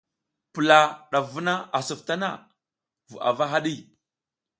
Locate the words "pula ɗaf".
0.53-1.25